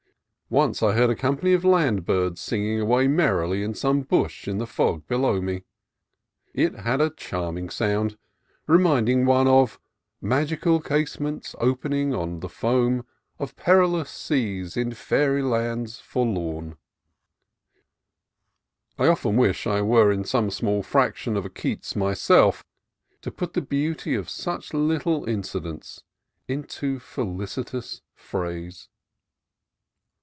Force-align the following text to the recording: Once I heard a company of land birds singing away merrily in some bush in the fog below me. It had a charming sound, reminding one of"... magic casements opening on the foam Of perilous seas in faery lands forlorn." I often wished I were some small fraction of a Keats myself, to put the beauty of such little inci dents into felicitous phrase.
Once 0.51 0.83
I 0.83 0.91
heard 0.91 1.09
a 1.09 1.15
company 1.15 1.53
of 1.53 1.63
land 1.63 2.05
birds 2.05 2.41
singing 2.41 2.81
away 2.81 3.07
merrily 3.07 3.63
in 3.63 3.73
some 3.73 4.01
bush 4.01 4.49
in 4.49 4.57
the 4.57 4.67
fog 4.67 5.07
below 5.07 5.39
me. 5.39 5.63
It 6.53 6.73
had 6.79 6.99
a 6.99 7.09
charming 7.11 7.69
sound, 7.69 8.17
reminding 8.67 9.25
one 9.25 9.47
of"... 9.47 9.79
magic 10.21 10.63
casements 10.83 11.55
opening 11.61 12.13
on 12.13 12.41
the 12.41 12.49
foam 12.49 13.05
Of 13.39 13.55
perilous 13.55 14.09
seas 14.09 14.75
in 14.75 14.91
faery 14.91 15.41
lands 15.41 16.01
forlorn." 16.01 16.75
I 18.99 19.07
often 19.07 19.37
wished 19.37 19.65
I 19.65 19.81
were 19.81 20.21
some 20.25 20.49
small 20.51 20.83
fraction 20.83 21.37
of 21.37 21.45
a 21.45 21.49
Keats 21.49 21.95
myself, 21.95 22.61
to 23.21 23.31
put 23.31 23.53
the 23.53 23.61
beauty 23.61 24.15
of 24.15 24.29
such 24.29 24.73
little 24.73 25.25
inci 25.25 25.63
dents 25.63 26.03
into 26.45 26.99
felicitous 26.99 28.01
phrase. 28.13 28.89